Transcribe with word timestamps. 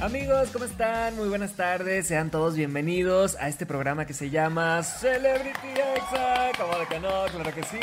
Amigos, 0.00 0.50
¿cómo 0.52 0.64
están? 0.64 1.16
Muy 1.16 1.28
buenas 1.28 1.54
tardes, 1.54 2.06
sean 2.06 2.30
todos 2.30 2.54
bienvenidos 2.54 3.36
a 3.40 3.48
este 3.48 3.66
programa 3.66 4.06
que 4.06 4.14
se 4.14 4.30
llama 4.30 4.80
Celebrity 4.84 5.72
Exa. 5.96 6.52
Como 6.56 6.78
de 6.78 6.86
que 6.86 7.00
no, 7.00 7.24
claro 7.32 7.52
que 7.52 7.64
sí. 7.64 7.80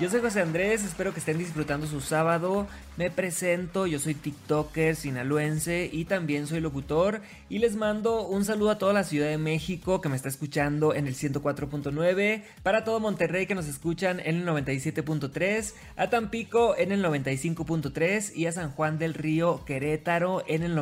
Yo 0.00 0.08
soy 0.08 0.22
José 0.22 0.40
Andrés, 0.40 0.82
espero 0.82 1.12
que 1.12 1.18
estén 1.20 1.36
disfrutando 1.36 1.86
su 1.86 2.00
sábado. 2.00 2.66
Me 2.96 3.10
presento, 3.10 3.86
yo 3.86 3.98
soy 3.98 4.14
TikToker 4.14 4.96
sinaloense 4.96 5.90
y 5.92 6.06
también 6.06 6.46
soy 6.46 6.60
locutor. 6.60 7.20
Y 7.50 7.58
les 7.58 7.76
mando 7.76 8.26
un 8.26 8.46
saludo 8.46 8.70
a 8.70 8.78
toda 8.78 8.94
la 8.94 9.04
Ciudad 9.04 9.28
de 9.28 9.36
México 9.36 10.00
que 10.00 10.08
me 10.08 10.16
está 10.16 10.30
escuchando 10.30 10.94
en 10.94 11.06
el 11.06 11.14
104.9, 11.14 12.42
para 12.62 12.84
todo 12.84 12.98
Monterrey 12.98 13.44
que 13.44 13.54
nos 13.54 13.68
escuchan 13.68 14.20
en 14.20 14.36
el 14.36 14.46
97.3, 14.46 15.74
a 15.96 16.08
Tampico 16.08 16.74
en 16.78 16.92
el 16.92 17.04
95.3 17.04 18.34
y 18.34 18.46
a 18.46 18.52
San 18.52 18.70
Juan 18.70 18.98
del 18.98 19.12
Río 19.12 19.66
Querétaro 19.66 20.42
en 20.46 20.62
el 20.62 20.74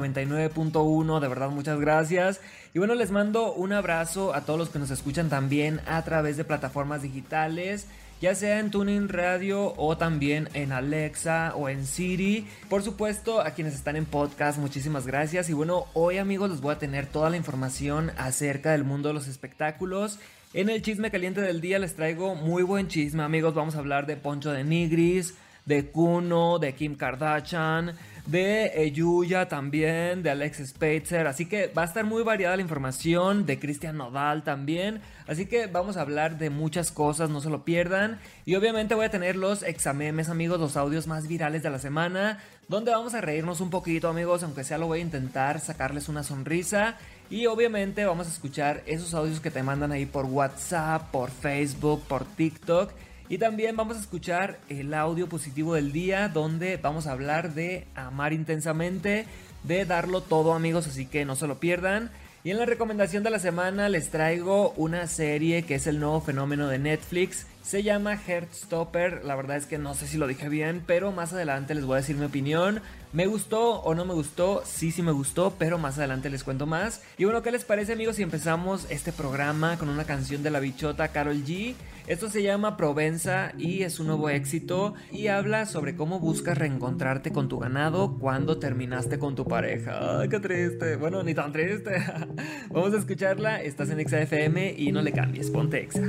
99.1. 0.73 1.21
De 1.21 1.29
verdad, 1.29 1.51
muchas 1.51 1.79
gracias. 1.81 2.41
Y 2.75 2.79
bueno, 2.79 2.95
les 2.95 3.11
mando 3.11 3.53
un 3.53 3.73
abrazo 3.73 4.35
a 4.35 4.43
todos 4.43 4.59
los 4.59 4.69
que 4.71 4.79
nos 4.79 4.91
escuchan 4.91 5.29
también 5.29 5.81
a 5.87 6.03
través 6.03 6.37
de 6.37 6.45
plataformas 6.45 7.03
digitales 7.03 7.87
ya 8.21 8.35
sea 8.35 8.59
en 8.59 8.71
Tuning 8.71 9.09
Radio 9.09 9.75
o 9.77 9.97
también 9.97 10.49
en 10.55 10.73
Alexa 10.73 11.55
o 11.55 11.69
en 11.69 11.87
Siri. 11.87 12.47
Por 12.69 12.83
supuesto, 12.83 13.41
a 13.41 13.53
quienes 13.53 13.75
están 13.75 13.97
en 13.97 14.07
podcast, 14.07 14.59
muchísimas 14.59 15.07
gracias. 15.07 15.49
Y 15.51 15.53
bueno, 15.53 15.87
hoy 15.95 16.19
amigos 16.19 16.51
les 16.51 16.61
voy 16.61 16.75
a 16.75 16.79
tener 16.79 17.07
toda 17.07 17.31
la 17.31 17.37
información 17.37 18.11
acerca 18.17 18.73
del 18.73 18.85
mundo 18.85 19.09
de 19.09 19.15
los 19.15 19.29
espectáculos. 19.29 20.19
En 20.53 20.69
el 20.69 20.83
chisme 20.83 21.11
caliente 21.11 21.41
del 21.41 21.61
día 21.61 21.79
les 21.79 21.95
traigo 21.95 22.35
muy 22.35 22.63
buen 22.63 22.89
chisme, 22.89 23.23
amigos. 23.23 23.55
Vamos 23.55 23.77
a 23.77 23.79
hablar 23.79 24.07
de 24.07 24.17
Poncho 24.17 24.51
de 24.51 24.65
Nigris, 24.65 25.35
de 25.69 25.91
Kuno, 25.91 26.59
de 26.59 26.75
Kim 26.75 26.97
Kardashian, 26.97 27.95
de 28.27 28.91
Yuya 28.95 29.49
también, 29.49 30.23
de 30.23 30.31
Alex 30.31 30.67
Spitzer. 30.67 31.27
Así 31.27 31.47
que 31.47 31.69
va 31.69 31.83
a 31.83 31.85
estar 31.85 32.05
muy 32.05 32.23
variada 32.23 32.57
la 32.57 32.63
información, 32.63 33.45
de 33.45 33.59
Cristian 33.59 33.99
Nodal 33.99 34.45
también. 34.45 35.01
Así 35.27 35.47
que 35.47 35.67
vamos 35.67 35.97
a 35.97 36.01
hablar 36.01 36.39
de 36.39 36.49
muchas 36.49 36.91
cosas, 36.91 37.29
no 37.29 37.41
se 37.41 37.51
lo 37.51 37.65
pierdan. 37.65 38.19
Y 38.47 38.55
obviamente 38.55 38.95
voy 38.95 39.05
a 39.05 39.11
tener 39.11 39.37
los 39.37 39.63
examemes, 39.63 40.31
amigos, 40.31 40.59
los 40.59 40.77
audios 40.77 41.07
más 41.07 41.29
virales 41.29 41.63
de 41.63 41.71
la 41.71 41.79
semana, 41.79 42.43
donde 42.69 42.91
vamos 42.91 43.15
a 43.15 43.21
reírnos 43.21 43.61
un 43.61 43.71
poquito, 43.71 44.09
amigos, 44.09 44.43
aunque 44.43 44.65
sea 44.65 44.79
lo 44.79 44.87
voy 44.87 45.01
a 45.01 45.03
intentar 45.03 45.61
sacarles 45.61 46.09
una 46.09 46.23
sonrisa. 46.23 46.97
Y 47.31 47.45
obviamente 47.45 48.07
vamos 48.07 48.27
a 48.27 48.31
escuchar 48.31 48.83
esos 48.87 49.13
audios 49.13 49.41
que 49.41 49.51
te 49.51 49.63
mandan 49.63 49.93
ahí 49.93 50.07
por 50.07 50.25
WhatsApp, 50.25 51.11
por 51.11 51.31
Facebook, 51.31 52.03
por 52.09 52.25
TikTok. 52.25 52.91
Y 53.31 53.37
también 53.37 53.77
vamos 53.77 53.99
a 53.99 54.01
escuchar 54.01 54.59
el 54.71 54.95
audio 54.95 55.29
positivo 55.29 55.75
del 55.75 55.93
día 55.93 56.29
donde 56.29 56.79
vamos 56.79 57.07
a 57.07 57.13
hablar 57.13 57.53
de 57.53 57.87
amar 57.95 58.33
intensamente, 58.33 59.27
de 59.65 59.85
darlo 59.85 60.23
todo 60.23 60.55
amigos, 60.55 60.87
así 60.87 61.05
que 61.05 61.27
no 61.27 61.37
se 61.37 61.47
lo 61.47 61.61
pierdan. 61.61 62.11
Y 62.43 62.53
en 62.53 62.59
la 62.59 62.65
recomendación 62.65 63.25
de 63.25 63.31
la 63.31 63.39
semana 63.39 63.91
les 63.91 64.09
traigo 64.09 64.71
una 64.79 65.07
serie 65.07 65.65
que 65.65 65.75
es 65.75 65.87
el 65.87 66.01
nuevo 66.01 66.23
fenómeno 66.23 66.69
de 66.69 66.79
Netflix 66.79 67.47
se 67.69 67.83
llama 67.83 68.17
Heartstopper. 68.17 69.27
La 69.27 69.37
verdad 69.37 69.59
es 69.59 69.67
que 69.67 69.77
no 69.77 69.93
sé 69.93 70.07
si 70.07 70.17
lo 70.17 70.27
dije 70.27 70.49
bien, 70.49 70.83
pero 70.87 71.13
más 71.13 71.35
adelante 71.35 71.75
les 71.75 71.85
voy 71.85 71.95
a 71.95 71.97
decir 71.99 72.17
mi 72.17 72.25
opinión. 72.25 72.81
¿Me 73.13 73.27
gustó 73.27 73.83
o 73.83 73.95
no 73.95 74.07
me 74.07 74.15
gustó? 74.15 74.63
Sí, 74.65 74.91
sí 74.91 75.03
me 75.03 75.13
gustó, 75.13 75.55
pero 75.59 75.77
más 75.77 75.99
adelante 75.99 76.31
les 76.31 76.45
cuento 76.45 76.65
más. 76.65 77.03
Y 77.19 77.25
bueno, 77.25 77.43
¿qué 77.43 77.51
les 77.51 77.65
parece 77.65 77.93
amigos 77.93 78.17
si 78.17 78.23
empezamos 78.23 78.87
este 78.89 79.13
programa 79.13 79.77
con 79.77 79.91
una 79.91 80.05
canción 80.05 80.43
de 80.43 80.51
la 80.51 80.61
bichota 80.61 81.09
Carol 81.09 81.45
G? 81.45 81.75
Esto 82.07 82.31
se 82.31 82.43
llama 82.43 82.79
Provenza 82.79 83.53
y 83.59 83.83
es 83.83 84.01
un 84.01 84.07
nuevo 84.07 84.31
éxito 84.31 84.95
y 85.13 85.27
habla 85.27 85.67
sobre 85.67 85.95
cómo 85.95 86.21
buscas 86.21 86.57
reencontrarte 86.57 87.33
con 87.33 87.51
tu 87.51 87.59
ganado 87.59 88.17
cuando 88.19 88.59
terminaste 88.59 89.19
con 89.19 89.35
tu 89.35 89.45
pareja. 89.45 90.21
Ay, 90.21 90.31
qué 90.31 90.41
triste. 90.41 90.97
Bueno, 90.97 91.23
ni 91.23 91.35
tan 91.35 91.53
triste. 91.53 92.03
Vamos 92.71 92.95
a 92.95 92.97
escucharla. 92.97 93.61
Estás 93.61 93.91
en 93.91 94.09
XFM 94.09 94.75
y 94.75 94.91
no 94.91 95.03
le 95.03 95.13
cambies. 95.13 95.51
Ponte 95.51 95.83
Exa. 95.83 96.01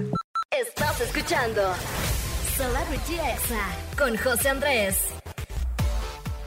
Escuchando 1.01 1.61
Celebrity 2.57 3.13
Exa 3.13 3.69
con 3.97 4.17
José 4.17 4.49
Andrés. 4.49 4.99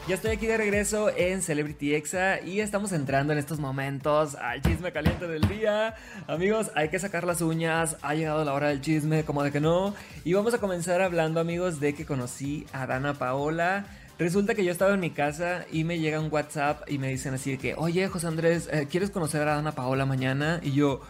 Ya 0.07 0.15
estoy 0.15 0.33
aquí 0.33 0.47
de 0.47 0.59
regreso 0.59 1.09
en 1.17 1.41
Celebrity 1.41 1.95
Exa 1.95 2.39
y 2.43 2.61
estamos 2.61 2.93
entrando 2.93 3.33
en 3.33 3.39
estos 3.39 3.61
momentos 3.61 4.35
al 4.35 4.61
chisme 4.61 4.93
caliente 4.93 5.27
del 5.27 5.49
día. 5.49 5.95
Amigos, 6.27 6.71
hay 6.75 6.91
que 6.91 6.99
sacar 6.99 7.25
las 7.25 7.41
uñas, 7.41 7.97
ha 8.03 8.15
llegado 8.15 8.45
la 8.45 8.53
hora 8.53 8.69
del 8.69 8.83
chisme, 8.83 9.25
como 9.25 9.43
de 9.43 9.53
que 9.53 9.61
no. 9.61 9.95
Y 10.23 10.35
vamos 10.35 10.53
a 10.53 10.59
comenzar 10.59 11.01
hablando, 11.01 11.41
amigos, 11.41 11.81
de 11.81 11.95
que 11.95 12.05
conocí 12.05 12.67
a 12.75 12.87
Dana 12.87 13.15
Paola. 13.15 13.87
Resulta 14.19 14.55
que 14.55 14.67
yo 14.67 14.71
estaba 14.71 14.93
en 14.93 15.01
mi 15.01 15.13
casa 15.13 15.65
y 15.73 15.85
me 15.85 15.99
llega 15.99 16.21
un 16.21 16.31
WhatsApp 16.31 16.83
y 16.91 16.99
me 16.99 17.09
dicen 17.09 17.33
así 17.33 17.57
que, 17.57 17.75
oye, 17.75 18.07
José 18.09 18.27
Andrés, 18.27 18.69
eh, 18.71 18.87
¿quieres 18.91 19.09
conocer 19.09 19.49
a 19.49 19.55
Dana 19.55 19.73
Paola 19.73 20.05
mañana? 20.05 20.61
Y 20.63 20.73
yo... 20.73 21.01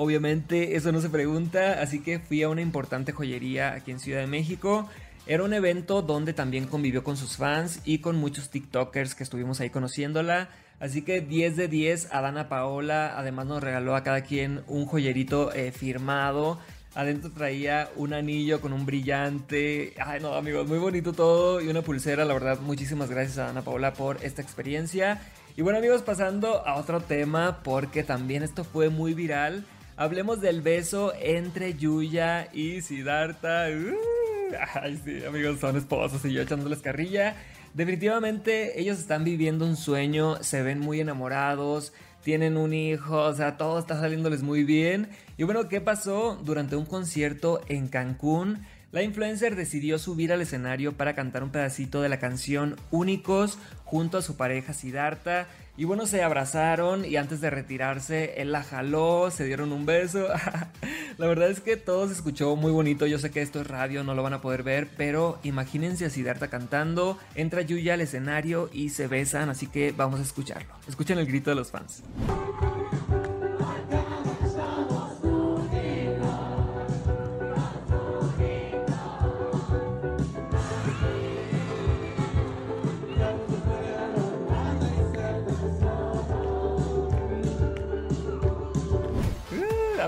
Obviamente 0.00 0.76
eso 0.76 0.92
no 0.92 1.00
se 1.00 1.10
pregunta, 1.10 1.82
así 1.82 1.98
que 1.98 2.20
fui 2.20 2.44
a 2.44 2.48
una 2.48 2.60
importante 2.60 3.10
joyería 3.10 3.72
aquí 3.72 3.90
en 3.90 3.98
Ciudad 3.98 4.20
de 4.20 4.28
México. 4.28 4.88
Era 5.26 5.42
un 5.42 5.52
evento 5.52 6.02
donde 6.02 6.32
también 6.32 6.66
convivió 6.66 7.02
con 7.02 7.16
sus 7.16 7.36
fans 7.36 7.80
y 7.84 7.98
con 7.98 8.14
muchos 8.14 8.48
TikTokers 8.48 9.16
que 9.16 9.24
estuvimos 9.24 9.58
ahí 9.58 9.70
conociéndola. 9.70 10.50
Así 10.78 11.02
que 11.02 11.20
10 11.20 11.56
de 11.56 11.66
10 11.66 12.14
a 12.14 12.20
Dana 12.20 12.48
Paola. 12.48 13.18
Además 13.18 13.46
nos 13.46 13.60
regaló 13.60 13.96
a 13.96 14.04
cada 14.04 14.20
quien 14.20 14.62
un 14.68 14.86
joyerito 14.86 15.52
eh, 15.52 15.72
firmado. 15.72 16.60
Adentro 16.94 17.32
traía 17.32 17.90
un 17.96 18.12
anillo 18.12 18.60
con 18.60 18.72
un 18.72 18.86
brillante. 18.86 19.94
Ay, 19.98 20.20
no, 20.20 20.34
amigos, 20.34 20.68
muy 20.68 20.78
bonito 20.78 21.12
todo. 21.12 21.60
Y 21.60 21.66
una 21.66 21.82
pulsera, 21.82 22.24
la 22.24 22.34
verdad, 22.34 22.60
muchísimas 22.60 23.10
gracias 23.10 23.38
a 23.38 23.46
Dana 23.46 23.62
Paola 23.62 23.94
por 23.94 24.24
esta 24.24 24.42
experiencia. 24.42 25.20
Y 25.56 25.62
bueno, 25.62 25.80
amigos, 25.80 26.02
pasando 26.02 26.64
a 26.64 26.76
otro 26.76 27.00
tema, 27.00 27.64
porque 27.64 28.04
también 28.04 28.44
esto 28.44 28.62
fue 28.62 28.90
muy 28.90 29.12
viral. 29.12 29.64
Hablemos 29.98 30.40
del 30.40 30.62
beso 30.62 31.12
entre 31.20 31.74
Yuya 31.74 32.50
y 32.52 32.82
Siddhartha. 32.82 33.66
Uh, 33.68 34.54
ay, 34.74 34.96
sí, 35.04 35.24
amigos, 35.24 35.58
son 35.58 35.76
esposos 35.76 36.24
y 36.24 36.32
yo 36.32 36.40
echándoles 36.40 36.78
carrilla. 36.78 37.34
Definitivamente 37.74 38.80
ellos 38.80 39.00
están 39.00 39.24
viviendo 39.24 39.66
un 39.66 39.74
sueño, 39.74 40.40
se 40.40 40.62
ven 40.62 40.78
muy 40.78 41.00
enamorados, 41.00 41.92
tienen 42.22 42.56
un 42.56 42.74
hijo, 42.74 43.16
o 43.16 43.34
sea, 43.34 43.56
todo 43.56 43.80
está 43.80 43.98
saliéndoles 43.98 44.44
muy 44.44 44.62
bien. 44.62 45.08
Y 45.36 45.42
bueno, 45.42 45.68
¿qué 45.68 45.80
pasó? 45.80 46.40
Durante 46.44 46.76
un 46.76 46.86
concierto 46.86 47.60
en 47.66 47.88
Cancún, 47.88 48.64
la 48.92 49.02
influencer 49.02 49.56
decidió 49.56 49.98
subir 49.98 50.32
al 50.32 50.40
escenario 50.40 50.96
para 50.96 51.16
cantar 51.16 51.42
un 51.42 51.50
pedacito 51.50 52.02
de 52.02 52.08
la 52.08 52.20
canción 52.20 52.76
Únicos 52.92 53.58
junto 53.84 54.18
a 54.18 54.22
su 54.22 54.36
pareja 54.36 54.74
Siddhartha. 54.74 55.48
Y 55.78 55.84
bueno, 55.84 56.06
se 56.06 56.24
abrazaron 56.24 57.04
y 57.04 57.14
antes 57.14 57.40
de 57.40 57.50
retirarse, 57.50 58.42
él 58.42 58.50
la 58.50 58.64
jaló, 58.64 59.30
se 59.30 59.44
dieron 59.44 59.70
un 59.70 59.86
beso. 59.86 60.26
la 61.18 61.26
verdad 61.28 61.50
es 61.50 61.60
que 61.60 61.76
todo 61.76 62.08
se 62.08 62.14
escuchó 62.14 62.56
muy 62.56 62.72
bonito. 62.72 63.06
Yo 63.06 63.20
sé 63.20 63.30
que 63.30 63.42
esto 63.42 63.60
es 63.60 63.68
radio, 63.68 64.02
no 64.02 64.16
lo 64.16 64.24
van 64.24 64.32
a 64.32 64.40
poder 64.40 64.64
ver, 64.64 64.88
pero 64.96 65.38
imagínense 65.44 66.04
a 66.04 66.10
Siddhartha 66.10 66.48
cantando. 66.48 67.16
Entra 67.36 67.62
Yuya 67.62 67.94
al 67.94 68.00
escenario 68.00 68.68
y 68.72 68.88
se 68.88 69.06
besan, 69.06 69.50
así 69.50 69.68
que 69.68 69.92
vamos 69.96 70.18
a 70.18 70.24
escucharlo. 70.24 70.74
Escuchen 70.88 71.16
el 71.16 71.26
grito 71.26 71.50
de 71.50 71.54
los 71.54 71.70
fans. 71.70 72.02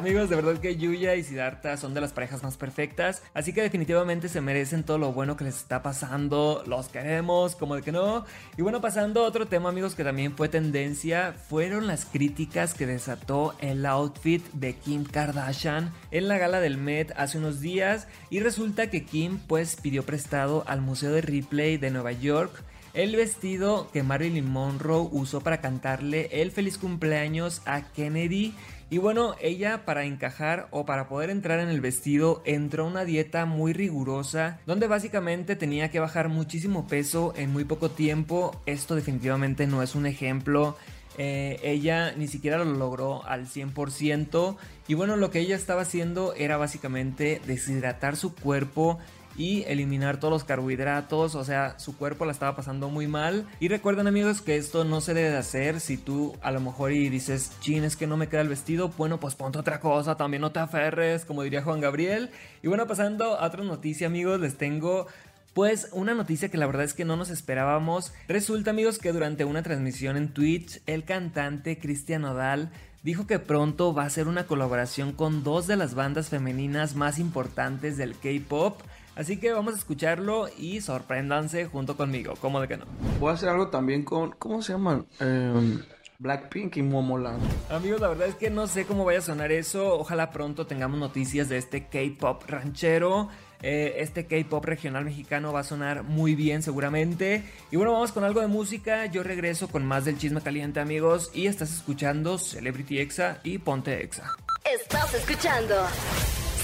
Amigos, 0.00 0.30
de 0.30 0.36
verdad 0.36 0.58
que 0.58 0.76
Yuya 0.76 1.14
y 1.14 1.22
Siddhartha 1.22 1.76
son 1.76 1.92
de 1.92 2.00
las 2.00 2.14
parejas 2.14 2.42
más 2.42 2.56
perfectas, 2.56 3.22
así 3.34 3.52
que 3.52 3.60
definitivamente 3.60 4.30
se 4.30 4.40
merecen 4.40 4.82
todo 4.82 4.96
lo 4.96 5.12
bueno 5.12 5.36
que 5.36 5.44
les 5.44 5.56
está 5.58 5.82
pasando, 5.82 6.64
los 6.66 6.88
queremos, 6.88 7.54
como 7.54 7.76
de 7.76 7.82
que 7.82 7.92
no. 7.92 8.24
Y 8.56 8.62
bueno, 8.62 8.80
pasando 8.80 9.22
a 9.22 9.28
otro 9.28 9.46
tema, 9.46 9.68
amigos, 9.68 9.94
que 9.94 10.02
también 10.02 10.34
fue 10.34 10.48
tendencia, 10.48 11.34
fueron 11.34 11.86
las 11.86 12.06
críticas 12.06 12.72
que 12.72 12.86
desató 12.86 13.54
el 13.60 13.84
outfit 13.84 14.42
de 14.54 14.74
Kim 14.74 15.04
Kardashian 15.04 15.92
en 16.10 16.28
la 16.28 16.38
gala 16.38 16.60
del 16.60 16.78
Met 16.78 17.12
hace 17.18 17.36
unos 17.36 17.60
días 17.60 18.08
y 18.30 18.40
resulta 18.40 18.88
que 18.88 19.04
Kim 19.04 19.38
pues 19.46 19.76
pidió 19.76 20.04
prestado 20.04 20.64
al 20.66 20.80
Museo 20.80 21.12
de 21.12 21.20
Ripley 21.20 21.76
de 21.76 21.90
Nueva 21.90 22.12
York 22.12 22.64
el 22.94 23.16
vestido 23.16 23.88
que 23.92 24.02
Marilyn 24.02 24.50
Monroe 24.50 25.08
usó 25.12 25.40
para 25.40 25.60
cantarle 25.60 26.28
el 26.32 26.50
feliz 26.50 26.78
cumpleaños 26.78 27.62
a 27.66 27.82
Kennedy 27.92 28.54
y 28.90 28.98
bueno, 28.98 29.36
ella 29.40 29.84
para 29.84 30.04
encajar 30.04 30.66
o 30.72 30.84
para 30.84 31.08
poder 31.08 31.30
entrar 31.30 31.60
en 31.60 31.68
el 31.68 31.80
vestido 31.80 32.42
entró 32.44 32.84
a 32.84 32.88
una 32.88 33.04
dieta 33.04 33.46
muy 33.46 33.72
rigurosa 33.72 34.58
donde 34.66 34.88
básicamente 34.88 35.54
tenía 35.54 35.90
que 35.90 36.00
bajar 36.00 36.28
muchísimo 36.28 36.88
peso 36.88 37.32
en 37.36 37.52
muy 37.52 37.64
poco 37.64 37.90
tiempo. 37.90 38.60
Esto 38.66 38.96
definitivamente 38.96 39.68
no 39.68 39.82
es 39.82 39.94
un 39.94 40.06
ejemplo 40.06 40.76
eh, 41.22 41.60
ella 41.62 42.12
ni 42.16 42.28
siquiera 42.28 42.56
lo 42.58 42.64
logró 42.64 43.26
al 43.26 43.46
100%. 43.46 44.56
Y 44.88 44.94
bueno, 44.94 45.16
lo 45.16 45.30
que 45.30 45.40
ella 45.40 45.54
estaba 45.54 45.82
haciendo 45.82 46.32
era 46.34 46.56
básicamente 46.56 47.42
deshidratar 47.46 48.16
su 48.16 48.34
cuerpo 48.34 48.98
y 49.40 49.64
eliminar 49.66 50.20
todos 50.20 50.30
los 50.30 50.44
carbohidratos, 50.44 51.34
o 51.34 51.44
sea, 51.44 51.78
su 51.78 51.96
cuerpo 51.96 52.26
la 52.26 52.32
estaba 52.32 52.54
pasando 52.54 52.90
muy 52.90 53.06
mal. 53.06 53.46
Y 53.58 53.68
recuerden 53.68 54.06
amigos 54.06 54.42
que 54.42 54.58
esto 54.58 54.84
no 54.84 55.00
se 55.00 55.14
debe 55.14 55.30
de 55.30 55.38
hacer 55.38 55.80
si 55.80 55.96
tú 55.96 56.36
a 56.42 56.50
lo 56.50 56.60
mejor 56.60 56.92
y 56.92 57.08
dices, 57.08 57.52
chin, 57.60 57.84
es 57.84 57.96
que 57.96 58.06
no 58.06 58.18
me 58.18 58.28
queda 58.28 58.42
el 58.42 58.50
vestido, 58.50 58.90
bueno, 58.98 59.18
pues 59.18 59.36
ponte 59.36 59.58
otra 59.58 59.80
cosa, 59.80 60.18
también 60.18 60.42
no 60.42 60.52
te 60.52 60.58
aferres, 60.58 61.24
como 61.24 61.42
diría 61.42 61.62
Juan 61.62 61.80
Gabriel. 61.80 62.28
Y 62.62 62.68
bueno, 62.68 62.86
pasando 62.86 63.40
a 63.40 63.46
otra 63.46 63.64
noticia 63.64 64.08
amigos, 64.08 64.38
les 64.40 64.58
tengo 64.58 65.06
pues 65.54 65.88
una 65.92 66.12
noticia 66.12 66.50
que 66.50 66.58
la 66.58 66.66
verdad 66.66 66.84
es 66.84 66.92
que 66.92 67.06
no 67.06 67.16
nos 67.16 67.30
esperábamos. 67.30 68.12
Resulta 68.28 68.72
amigos 68.72 68.98
que 68.98 69.10
durante 69.10 69.46
una 69.46 69.62
transmisión 69.62 70.18
en 70.18 70.34
Twitch, 70.34 70.82
el 70.84 71.04
cantante 71.04 71.78
Cristian 71.78 72.26
Odal 72.26 72.70
dijo 73.02 73.26
que 73.26 73.38
pronto 73.38 73.94
va 73.94 74.02
a 74.02 74.06
hacer 74.06 74.28
una 74.28 74.46
colaboración 74.46 75.12
con 75.12 75.42
dos 75.42 75.66
de 75.66 75.76
las 75.76 75.94
bandas 75.94 76.28
femeninas 76.28 76.94
más 76.94 77.18
importantes 77.18 77.96
del 77.96 78.14
K-Pop. 78.14 78.82
Así 79.20 79.36
que 79.36 79.52
vamos 79.52 79.74
a 79.74 79.76
escucharlo 79.76 80.48
y 80.56 80.80
sorpréndanse 80.80 81.66
junto 81.66 81.94
conmigo, 81.94 82.32
¿cómo 82.40 82.58
de 82.58 82.68
que 82.68 82.78
no? 82.78 82.86
Voy 83.18 83.28
a 83.28 83.34
hacer 83.34 83.50
algo 83.50 83.68
también 83.68 84.02
con, 84.02 84.30
¿cómo 84.30 84.62
se 84.62 84.72
llaman? 84.72 85.04
Em, 85.18 85.82
Blackpink 86.18 86.78
y 86.78 86.82
Momoland. 86.82 87.42
Amigos, 87.68 88.00
la 88.00 88.08
verdad 88.08 88.28
es 88.28 88.34
que 88.36 88.48
no 88.48 88.66
sé 88.66 88.86
cómo 88.86 89.04
vaya 89.04 89.18
a 89.18 89.22
sonar 89.22 89.52
eso. 89.52 89.98
Ojalá 89.98 90.30
pronto 90.30 90.66
tengamos 90.66 90.98
noticias 90.98 91.50
de 91.50 91.58
este 91.58 91.84
K-Pop 91.88 92.44
ranchero. 92.48 93.28
Eh, 93.60 93.96
este 93.98 94.24
K-pop 94.24 94.64
regional 94.64 95.04
mexicano 95.04 95.52
va 95.52 95.60
a 95.60 95.64
sonar 95.64 96.02
muy 96.02 96.34
bien 96.34 96.62
seguramente. 96.62 97.44
Y 97.70 97.76
bueno, 97.76 97.92
vamos 97.92 98.12
con 98.12 98.24
algo 98.24 98.40
de 98.40 98.46
música. 98.46 99.04
Yo 99.04 99.22
regreso 99.22 99.68
con 99.68 99.84
más 99.84 100.06
del 100.06 100.16
chisme 100.16 100.40
caliente 100.40 100.80
amigos. 100.80 101.30
Y 101.34 101.46
estás 101.46 101.74
escuchando 101.74 102.38
Celebrity 102.38 103.00
Exa 103.00 103.40
y 103.44 103.58
Ponte 103.58 104.02
Exa. 104.02 104.34
Estás 104.64 105.12
escuchando 105.12 105.74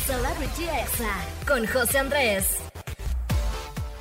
Celebrity 0.07 0.63
Exa 0.63 1.17
con 1.49 1.67
José 1.67 1.99
Andrés. 1.99 2.59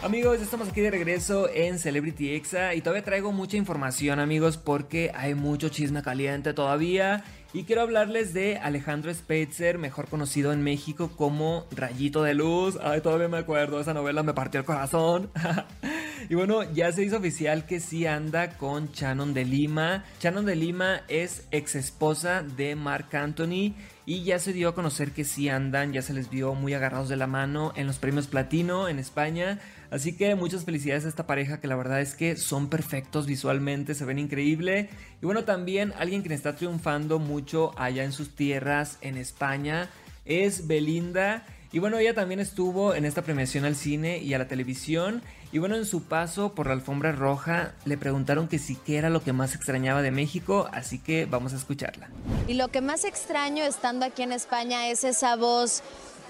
Amigos, 0.03 0.39
estamos 0.39 0.69
aquí 0.69 0.81
de 0.81 0.91
regreso 0.91 1.49
en 1.51 1.79
Celebrity 1.79 2.35
Exa 2.35 2.75
y 2.75 2.81
todavía 2.81 3.03
traigo 3.03 3.31
mucha 3.31 3.57
información 3.57 4.19
amigos 4.19 4.57
porque 4.57 5.11
hay 5.15 5.33
mucho 5.33 5.69
chisme 5.69 6.03
caliente 6.03 6.53
todavía 6.53 7.23
y 7.53 7.63
quiero 7.63 7.81
hablarles 7.81 8.35
de 8.35 8.57
Alejandro 8.57 9.11
Spitzer, 9.11 9.79
mejor 9.79 10.07
conocido 10.07 10.53
en 10.53 10.61
México 10.61 11.09
como 11.15 11.65
Rayito 11.71 12.21
de 12.21 12.35
Luz. 12.35 12.77
Ay, 12.83 13.01
todavía 13.01 13.27
me 13.27 13.39
acuerdo, 13.39 13.79
esa 13.79 13.95
novela 13.95 14.21
me 14.21 14.35
partió 14.35 14.59
el 14.59 14.65
corazón. 14.67 15.31
y 16.29 16.35
bueno, 16.35 16.63
ya 16.73 16.91
se 16.91 17.03
hizo 17.03 17.17
oficial 17.17 17.65
que 17.65 17.79
sí 17.79 18.05
anda 18.05 18.57
con 18.57 18.91
Shannon 18.91 19.33
de 19.33 19.45
Lima. 19.45 20.03
Shannon 20.19 20.45
de 20.45 20.55
Lima 20.55 21.01
es 21.07 21.47
ex 21.51 21.75
esposa 21.75 22.43
de 22.43 22.75
Mark 22.75 23.15
Anthony 23.15 23.73
y 24.05 24.23
ya 24.23 24.39
se 24.39 24.53
dio 24.53 24.69
a 24.69 24.75
conocer 24.75 25.11
que 25.11 25.23
sí 25.23 25.49
andan, 25.49 25.93
ya 25.93 26.01
se 26.01 26.13
les 26.13 26.29
vio 26.29 26.53
muy 26.53 26.73
agarrados 26.73 27.09
de 27.09 27.15
la 27.15 27.27
mano 27.27 27.73
en 27.75 27.87
los 27.87 27.97
premios 27.97 28.27
Platino 28.27 28.87
en 28.87 28.99
España. 28.99 29.59
Así 29.91 30.15
que 30.15 30.35
muchas 30.35 30.65
felicidades 30.65 31.05
a 31.05 31.09
esta 31.09 31.27
pareja 31.27 31.59
que 31.59 31.67
la 31.67 31.75
verdad 31.75 32.01
es 32.01 32.15
que 32.15 32.35
son 32.35 32.69
perfectos 32.69 33.25
visualmente, 33.27 33.95
se 33.95 34.05
ven 34.05 34.19
increíble. 34.19 34.89
Y 35.21 35.25
bueno, 35.25 35.43
también 35.43 35.93
alguien 35.97 36.23
que 36.23 36.33
está 36.33 36.55
triunfando 36.55 37.19
mucho 37.19 37.73
allá 37.77 38.03
en 38.03 38.11
sus 38.11 38.35
tierras 38.35 38.97
en 39.01 39.17
España 39.17 39.89
es 40.25 40.67
Belinda. 40.67 41.45
Y 41.75 41.79
bueno, 41.79 41.97
ella 41.97 42.13
también 42.13 42.39
estuvo 42.39 42.95
en 42.95 43.03
esta 43.03 43.21
premiación 43.21 43.65
al 43.65 43.75
cine 43.75 44.19
y 44.19 44.33
a 44.33 44.37
la 44.37 44.47
televisión. 44.47 45.21
Y 45.51 45.57
bueno, 45.57 45.75
en 45.75 45.85
su 45.85 46.03
paso 46.03 46.55
por 46.55 46.67
la 46.67 46.71
alfombra 46.71 47.11
roja 47.11 47.73
le 47.83 47.97
preguntaron 47.97 48.47
que 48.47 48.59
sí 48.59 48.77
que 48.77 48.97
era 48.97 49.09
lo 49.09 49.21
que 49.21 49.33
más 49.33 49.55
extrañaba 49.55 50.01
de 50.01 50.09
México, 50.09 50.69
así 50.71 50.99
que 50.99 51.25
vamos 51.25 51.51
a 51.51 51.57
escucharla. 51.57 52.07
Y 52.47 52.53
lo 52.53 52.69
que 52.69 52.79
más 52.79 53.03
extraño 53.03 53.65
estando 53.65 54.05
aquí 54.05 54.23
en 54.23 54.31
España 54.31 54.87
es 54.87 55.03
esa 55.03 55.35
voz 55.35 55.83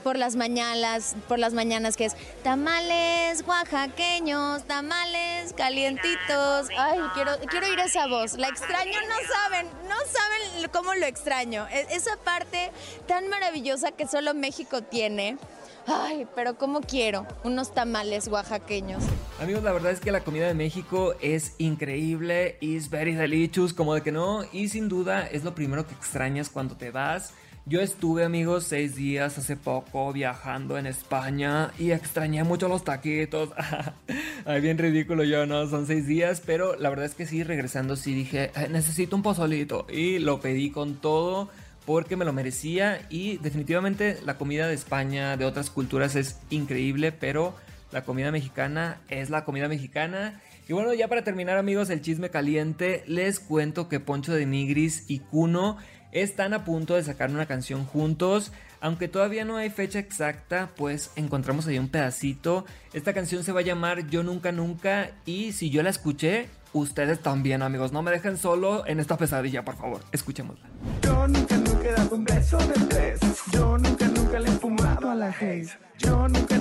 por 0.06 0.18
las 0.20 0.36
mañanas, 0.36 1.16
por 1.28 1.40
las 1.40 1.56
mañanas 1.56 1.98
que 1.98 2.06
es 2.06 2.16
tamales 2.44 3.44
oaxaqueños, 3.48 4.64
tamales 4.68 5.52
calientitos. 5.54 6.68
Ay, 6.78 7.00
quiero, 7.16 7.32
quiero 7.50 7.66
oír 7.66 7.80
esa 7.80 8.06
voz. 8.06 8.38
La 8.38 8.50
extraño, 8.50 9.00
no 9.10 9.16
saben, 9.34 9.68
no 9.90 9.96
saben 10.06 10.70
cómo 10.72 10.94
lo 10.94 11.08
extraño. 11.08 11.66
E, 11.72 11.88
esa 11.90 12.18
parte 12.18 12.70
tan 13.08 13.30
maravillosa 13.30 13.94
que 13.94 14.06
solo 14.06 14.36
México 14.36 14.84
tiene. 14.84 15.40
Ay, 15.88 16.28
pero 16.36 16.56
cómo 16.56 16.82
quiero 16.82 17.26
unos 17.44 17.74
tamales 17.74 18.28
oaxaqueños. 18.28 19.04
Amigos, 19.42 19.64
la 19.64 19.72
verdad 19.72 19.92
es 19.92 20.00
que 20.02 20.12
la 20.12 20.22
comida 20.22 20.46
de 20.46 20.54
México 20.54 21.16
es 21.20 21.56
increíble, 21.58 22.58
is 22.62 22.92
very 22.92 23.16
delicious, 23.16 23.74
como 23.74 23.96
de 23.96 24.04
que 24.04 24.12
no, 24.12 24.44
y 24.54 24.70
sin 24.70 24.88
duda 24.88 25.26
es 25.26 25.44
lo 25.44 25.56
primero 25.56 25.88
que 25.88 25.96
extrañas 25.96 26.50
cuando 26.50 26.78
te 26.78 26.92
vas. 26.92 27.34
Yo 27.68 27.82
estuve, 27.82 28.24
amigos, 28.24 28.66
seis 28.66 28.96
días 28.96 29.40
hace 29.40 29.56
poco 29.56 30.14
viajando 30.14 30.78
en 30.78 30.86
España 30.86 31.72
y 31.80 31.90
extrañé 31.90 32.44
mucho 32.44 32.68
los 32.68 32.84
taquitos. 32.84 33.50
Ay, 34.46 34.62
bien 34.62 34.78
ridículo 34.78 35.24
yo, 35.24 35.48
¿no? 35.48 35.68
Son 35.68 35.88
seis 35.88 36.06
días, 36.06 36.44
pero 36.46 36.76
la 36.76 36.90
verdad 36.90 37.08
es 37.08 37.16
que 37.16 37.26
sí, 37.26 37.42
regresando 37.42 37.96
sí 37.96 38.14
dije, 38.14 38.52
necesito 38.70 39.16
un 39.16 39.24
pozolito. 39.24 39.88
Y 39.90 40.20
lo 40.20 40.42
pedí 40.42 40.70
con 40.70 40.98
todo 40.98 41.50
porque 41.88 42.16
me 42.16 42.26
lo 42.26 42.34
merecía 42.34 43.02
y 43.10 43.38
definitivamente 43.38 44.20
la 44.24 44.38
comida 44.38 44.68
de 44.68 44.76
España, 44.76 45.36
de 45.36 45.46
otras 45.46 45.72
culturas 45.72 46.16
es 46.16 46.40
increíble, 46.52 47.12
pero 47.12 47.56
la 47.92 48.04
comida 48.04 48.32
mexicana 48.32 49.02
es 49.10 49.32
la 49.32 49.44
comida 49.44 49.68
mexicana. 49.68 50.40
Y 50.68 50.74
bueno, 50.74 50.94
ya 50.94 51.08
para 51.08 51.24
terminar 51.24 51.58
amigos 51.58 51.90
el 51.90 52.02
chisme 52.02 52.30
caliente, 52.30 53.04
les 53.08 53.40
cuento 53.40 53.90
que 53.90 54.00
Poncho 54.00 54.34
de 54.34 54.46
Nigris 54.46 55.06
y 55.08 55.20
Kuno 55.20 55.78
están 56.16 56.54
a 56.54 56.64
punto 56.64 56.96
de 56.96 57.04
sacar 57.04 57.30
una 57.30 57.46
canción 57.46 57.86
juntos. 57.86 58.52
Aunque 58.80 59.08
todavía 59.08 59.46
no 59.46 59.58
hay 59.58 59.70
fecha 59.70 60.00
exacta, 60.00 60.70
pues 60.76 61.12
encontramos 61.16 61.68
ahí 61.68 61.78
un 61.78 61.90
pedacito. 61.90 62.66
Esta 62.94 63.14
canción 63.14 63.44
se 63.44 63.52
va 63.52 63.60
a 63.60 63.64
llamar 63.64 64.08
Yo 64.08 64.24
Nunca 64.24 64.52
Nunca 64.52 65.12
y 65.26 65.52
si 65.52 65.70
yo 65.70 65.84
la 65.84 65.90
escuché, 65.90 66.48
ustedes 66.72 67.20
también 67.20 67.62
amigos. 67.62 67.92
No 67.92 68.02
me 68.02 68.12
dejen 68.12 68.38
solo 68.38 68.86
en 68.88 69.00
esta 69.00 69.18
pesadilla, 69.18 69.66
por 69.66 69.76
favor. 69.76 70.02
Escuchémosla. 70.12 70.68
Yo 71.02 71.28
nunca 71.28 71.58
nunca 71.58 71.90
he 71.90 71.92
dado 71.92 72.16
un 72.16 72.24
beso 72.24 72.58
de 72.58 72.74
tres. 72.88 73.20
Yo 73.52 73.78
nunca 73.78 74.08
nunca 74.08 74.40
le 74.40 74.50
he 74.50 74.54
fumado 74.54 75.10
a 75.10 75.16
la 75.16 75.30
haze. 75.30 75.78
Yo 75.98 76.28
nunca 76.28 76.58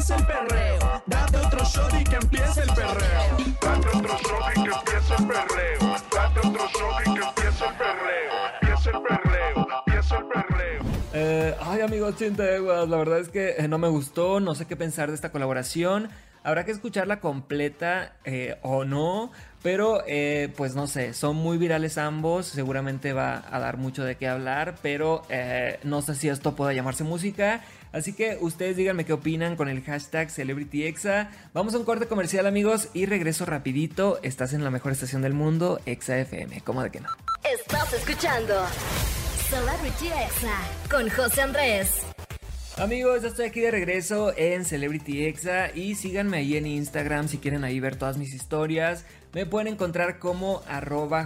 empiece 0.00 0.14
el 0.14 0.26
perreo. 0.26 1.02
Date 1.06 1.36
otro 1.36 1.64
shot 1.64 1.94
y 2.00 2.04
que 2.04 2.16
empiece 2.16 2.60
el 2.62 2.68
perreo. 2.68 3.36
Date 3.60 3.88
otro 3.88 4.18
shot 4.18 4.50
y 4.50 4.62
que 4.62 4.70
empiece 4.70 5.14
el 5.18 5.26
perreo. 5.26 5.80
Date 6.10 6.48
otro 6.48 6.68
shot 6.68 7.00
y 7.00 7.14
que 7.14 7.20
empiece 7.20 7.64
el 7.64 7.74
perreo. 7.76 8.32
Empieza 8.62 8.90
el 8.90 9.02
perreo. 9.02 9.66
Empieza 9.86 10.16
el 10.16 10.24
perreo. 10.24 10.82
Eh, 11.12 11.54
ay 11.60 11.80
amigos 11.82 12.16
chinteguas, 12.16 12.88
la 12.88 12.96
verdad 12.96 13.18
es 13.18 13.28
que 13.28 13.56
eh, 13.58 13.68
no 13.68 13.78
me 13.78 13.88
gustó, 13.88 14.40
no 14.40 14.54
sé 14.54 14.66
qué 14.66 14.76
pensar 14.76 15.08
de 15.08 15.14
esta 15.14 15.32
colaboración. 15.32 16.08
Habrá 16.42 16.64
que 16.64 16.70
escucharla 16.70 17.20
completa 17.20 18.14
eh, 18.24 18.56
o 18.62 18.86
no, 18.86 19.30
pero 19.62 20.02
eh, 20.06 20.50
pues 20.56 20.74
no 20.74 20.86
sé, 20.86 21.12
son 21.12 21.36
muy 21.36 21.58
virales 21.58 21.98
ambos, 21.98 22.46
seguramente 22.46 23.12
va 23.12 23.44
a 23.50 23.58
dar 23.58 23.76
mucho 23.76 24.04
de 24.04 24.16
qué 24.16 24.26
hablar, 24.26 24.76
pero 24.80 25.22
eh, 25.28 25.78
no 25.82 26.00
sé 26.00 26.14
si 26.14 26.30
esto 26.30 26.56
pueda 26.56 26.72
llamarse 26.72 27.04
música. 27.04 27.60
Así 27.92 28.12
que 28.12 28.38
ustedes 28.40 28.76
díganme 28.76 29.04
qué 29.04 29.12
opinan 29.12 29.56
con 29.56 29.68
el 29.68 29.82
hashtag 29.82 30.30
CelebrityExa. 30.30 31.30
Vamos 31.52 31.74
a 31.74 31.78
un 31.78 31.84
corte 31.84 32.06
comercial 32.06 32.46
amigos 32.46 32.88
y 32.94 33.06
regreso 33.06 33.44
rapidito. 33.46 34.20
Estás 34.22 34.52
en 34.52 34.64
la 34.64 34.70
mejor 34.70 34.92
estación 34.92 35.22
del 35.22 35.34
mundo, 35.34 35.80
Exa 35.86 36.18
FM, 36.18 36.60
¿cómo 36.62 36.82
de 36.82 36.90
que 36.90 37.00
no? 37.00 37.08
Estás 37.42 37.92
escuchando 37.92 38.54
Celebrity 39.48 40.06
Exa 40.06 40.58
con 40.90 41.08
José 41.10 41.42
Andrés. 41.42 42.09
Amigos, 42.80 43.20
ya 43.20 43.28
estoy 43.28 43.44
aquí 43.44 43.60
de 43.60 43.70
regreso 43.70 44.32
en 44.38 44.64
Celebrity 44.64 45.26
Exa 45.26 45.70
y 45.76 45.96
síganme 45.96 46.38
ahí 46.38 46.56
en 46.56 46.66
Instagram 46.66 47.28
si 47.28 47.36
quieren 47.36 47.62
ver 47.78 47.96
todas 47.96 48.16
mis 48.16 48.32
historias. 48.32 49.04
Me 49.34 49.44
pueden 49.44 49.68
encontrar 49.68 50.18
como 50.18 50.62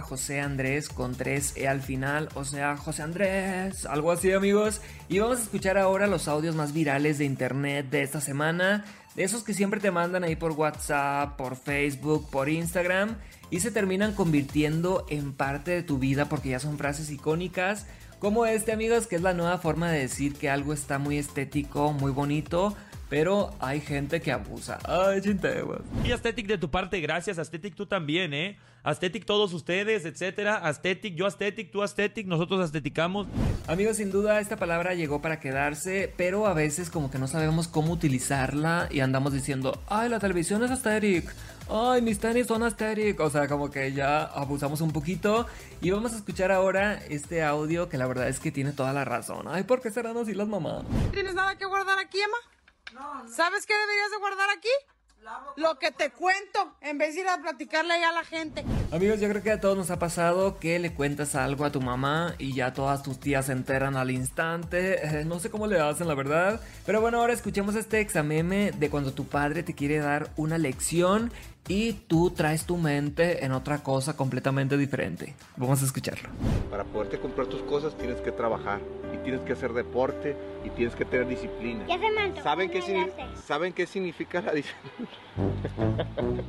José 0.01 0.41
Andrés 0.41 0.89
con 0.89 1.15
3E 1.15 1.65
al 1.65 1.81
final, 1.81 2.27
o 2.35 2.43
sea, 2.43 2.75
José 2.75 3.03
Andrés, 3.03 3.85
algo 3.85 4.11
así 4.11 4.33
amigos. 4.33 4.81
Y 5.07 5.19
vamos 5.19 5.39
a 5.39 5.43
escuchar 5.43 5.77
ahora 5.77 6.07
los 6.07 6.27
audios 6.27 6.55
más 6.55 6.73
virales 6.73 7.19
de 7.19 7.25
internet 7.25 7.89
de 7.89 8.01
esta 8.01 8.19
semana, 8.19 8.83
de 9.15 9.23
esos 9.23 9.43
que 9.43 9.53
siempre 9.53 9.79
te 9.79 9.91
mandan 9.91 10.25
ahí 10.25 10.35
por 10.35 10.51
WhatsApp, 10.51 11.37
por 11.37 11.55
Facebook, 11.55 12.29
por 12.29 12.49
Instagram 12.49 13.15
y 13.49 13.61
se 13.61 13.71
terminan 13.71 14.13
convirtiendo 14.13 15.05
en 15.09 15.31
parte 15.31 15.71
de 15.71 15.83
tu 15.83 15.99
vida 15.99 16.27
porque 16.27 16.49
ya 16.49 16.59
son 16.59 16.77
frases 16.77 17.09
icónicas. 17.11 17.85
Como 18.25 18.47
este 18.47 18.71
amigos, 18.71 19.05
que 19.05 19.17
es 19.17 19.21
la 19.21 19.35
nueva 19.35 19.59
forma 19.59 19.91
de 19.91 19.99
decir 19.99 20.33
que 20.33 20.49
algo 20.49 20.73
está 20.73 20.97
muy 20.97 21.19
estético, 21.19 21.93
muy 21.93 22.11
bonito, 22.11 22.75
pero 23.07 23.53
hay 23.59 23.81
gente 23.81 24.19
que 24.19 24.31
abusa. 24.31 24.79
Ay, 24.83 25.21
chinteguas. 25.21 25.81
Y 26.03 26.11
Aesthetic 26.11 26.47
de 26.47 26.57
tu 26.57 26.71
parte, 26.71 26.99
gracias. 27.01 27.37
Aesthetic 27.37 27.75
tú 27.75 27.85
también, 27.85 28.33
¿eh? 28.33 28.57
Aesthetic 28.81 29.25
todos 29.25 29.53
ustedes, 29.53 30.05
etcétera. 30.05 30.57
Aesthetic, 30.67 31.13
yo 31.13 31.27
Aesthetic, 31.27 31.69
tú 31.69 31.83
Aesthetic, 31.83 32.25
nosotros 32.25 32.61
aestheticamos. 32.61 33.27
Amigos, 33.67 33.97
sin 33.97 34.09
duda 34.09 34.39
esta 34.39 34.57
palabra 34.57 34.95
llegó 34.95 35.21
para 35.21 35.39
quedarse, 35.39 36.11
pero 36.17 36.47
a 36.47 36.55
veces 36.55 36.89
como 36.89 37.11
que 37.11 37.19
no 37.19 37.27
sabemos 37.27 37.67
cómo 37.67 37.93
utilizarla 37.93 38.87
y 38.89 39.01
andamos 39.01 39.33
diciendo, 39.33 39.79
ay, 39.87 40.09
la 40.09 40.17
televisión 40.19 40.63
es 40.63 40.71
aesthetic, 40.71 41.31
ay, 41.69 42.01
mis 42.01 42.19
tenis 42.19 42.47
son 42.47 42.63
aesthetic, 42.63 43.19
o 43.19 43.29
sea, 43.29 43.47
como 43.47 43.69
que 43.69 43.93
ya 43.93 44.23
abusamos 44.23 44.81
un 44.81 44.91
poquito 44.91 45.47
y 45.81 45.91
vamos 45.91 46.13
a 46.13 46.17
escuchar 46.17 46.51
ahora 46.51 47.01
este 47.09 47.43
audio 47.43 47.89
que 47.89 47.97
la 47.97 48.07
verdad 48.07 48.27
es 48.27 48.39
que 48.39 48.51
tiene 48.51 48.71
toda 48.71 48.93
la 48.93 49.05
razón. 49.05 49.47
Ay, 49.47 49.63
¿por 49.63 49.81
qué 49.81 49.91
serán 49.91 50.17
así 50.17 50.33
las 50.33 50.47
mamás? 50.47 50.83
¿Tienes 51.11 51.33
nada 51.33 51.57
que 51.57 51.65
guardar 51.65 51.99
aquí, 51.99 52.19
Emma? 52.19 52.37
No, 52.93 53.27
¿Sabes 53.29 53.65
qué 53.65 53.73
deberías 53.77 54.11
de 54.11 54.17
guardar 54.17 54.49
aquí? 54.49 54.69
Lo 55.57 55.79
que 55.79 55.91
te 55.91 56.11
cuento, 56.11 56.75
en 56.81 56.97
vez 56.97 57.15
de 57.15 57.21
ir 57.21 57.27
a 57.27 57.41
platicarle 57.41 57.99
ya 57.99 58.09
a 58.09 58.11
la 58.11 58.23
gente. 58.23 58.63
Amigos, 58.91 59.19
yo 59.19 59.27
creo 59.29 59.41
que 59.41 59.51
a 59.51 59.59
todos 59.59 59.75
nos 59.75 59.89
ha 59.89 59.97
pasado 59.97 60.59
que 60.59 60.77
le 60.77 60.93
cuentas 60.93 61.33
algo 61.33 61.65
a 61.65 61.71
tu 61.71 61.81
mamá 61.81 62.35
y 62.37 62.53
ya 62.53 62.73
todas 62.73 63.01
tus 63.01 63.19
tías 63.19 63.47
se 63.47 63.53
enteran 63.53 63.95
al 63.95 64.11
instante. 64.11 65.03
Eh, 65.03 65.25
no 65.25 65.39
sé 65.39 65.49
cómo 65.49 65.65
le 65.65 65.79
hacen, 65.79 66.07
la 66.07 66.13
verdad. 66.13 66.61
Pero 66.85 67.01
bueno, 67.01 67.19
ahora 67.19 67.33
escuchemos 67.33 67.75
este 67.75 68.01
exameme 68.01 68.71
de 68.73 68.89
cuando 68.89 69.13
tu 69.13 69.25
padre 69.25 69.63
te 69.63 69.73
quiere 69.73 69.97
dar 69.97 70.29
una 70.35 70.59
lección 70.59 71.31
y 71.67 71.93
tú 71.93 72.29
traes 72.31 72.65
tu 72.65 72.77
mente 72.77 73.43
en 73.45 73.51
otra 73.51 73.79
cosa 73.83 74.15
completamente 74.15 74.77
diferente. 74.77 75.33
Vamos 75.57 75.81
a 75.81 75.85
escucharlo. 75.85 76.29
Para 76.69 76.83
poderte 76.83 77.19
comprar 77.19 77.47
tus 77.47 77.61
cosas 77.63 77.97
tienes 77.97 78.21
que 78.21 78.31
trabajar 78.31 78.79
y 79.13 79.17
tienes 79.23 79.41
que 79.41 79.53
hacer 79.53 79.73
deporte 79.73 80.35
y 80.63 80.69
tienes 80.69 80.95
que 80.95 81.05
tener 81.05 81.27
disciplina. 81.27 81.85
Ya 81.87 81.95
se 81.99 82.11
me 82.11 82.21
antojó 82.21 82.43
¿Saben 82.43 82.69
qué, 82.69 82.77
un 82.79 82.83
signi- 82.83 83.03
enlace. 83.11 83.41
¿Saben 83.47 83.73
qué 83.73 83.87
significa 83.87 84.41
la 84.41 84.51
disciplina? 84.53 85.09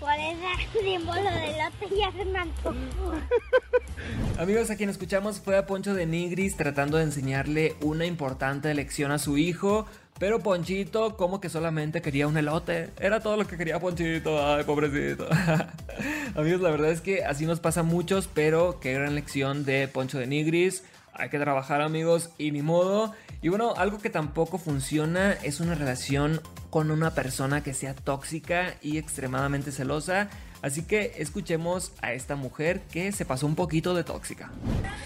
Por 0.00 0.12
ese 0.12 0.80
símbolo 0.80 1.20
de 1.20 1.56
lote 1.58 1.96
ya 1.96 2.12
se 2.12 2.24
me 2.24 2.38
antojó. 2.38 2.74
Amigos, 4.38 4.70
a 4.70 4.76
quien 4.76 4.88
escuchamos 4.90 5.40
fue 5.40 5.56
a 5.56 5.66
Poncho 5.66 5.94
de 5.94 6.06
Nigris 6.06 6.56
tratando 6.56 6.96
de 6.98 7.04
enseñarle 7.04 7.74
una 7.82 8.06
importante 8.06 8.72
lección 8.74 9.10
a 9.10 9.18
su 9.18 9.36
hijo. 9.38 9.86
Pero 10.18 10.40
Ponchito, 10.40 11.16
como 11.16 11.40
que 11.40 11.50
solamente 11.50 12.00
quería 12.00 12.26
un 12.26 12.36
elote. 12.38 12.90
Era 12.98 13.20
todo 13.20 13.36
lo 13.36 13.46
que 13.46 13.58
quería 13.58 13.78
Ponchito. 13.78 14.44
Ay, 14.44 14.64
pobrecito. 14.64 15.28
Amigos, 16.34 16.60
la 16.62 16.70
verdad 16.70 16.90
es 16.90 17.02
que 17.02 17.24
así 17.24 17.44
nos 17.44 17.60
pasa 17.60 17.80
a 17.80 17.82
muchos, 17.82 18.28
pero 18.32 18.80
qué 18.80 18.94
gran 18.94 19.14
lección 19.14 19.64
de 19.64 19.88
Poncho 19.88 20.18
de 20.18 20.26
Nigris. 20.26 20.84
Hay 21.12 21.30
que 21.30 21.38
trabajar, 21.38 21.80
amigos, 21.80 22.30
y 22.36 22.50
ni 22.50 22.60
modo. 22.60 23.14
Y 23.40 23.48
bueno, 23.48 23.74
algo 23.76 23.98
que 23.98 24.10
tampoco 24.10 24.58
funciona 24.58 25.32
es 25.32 25.60
una 25.60 25.74
relación 25.74 26.42
con 26.68 26.90
una 26.90 27.12
persona 27.12 27.62
que 27.62 27.72
sea 27.72 27.94
tóxica 27.94 28.74
y 28.82 28.98
extremadamente 28.98 29.72
celosa. 29.72 30.28
Así 30.60 30.82
que 30.82 31.14
escuchemos 31.16 31.92
a 32.02 32.12
esta 32.12 32.36
mujer 32.36 32.82
que 32.92 33.12
se 33.12 33.24
pasó 33.24 33.46
un 33.46 33.54
poquito 33.54 33.94
de 33.94 34.04
tóxica. 34.04 34.50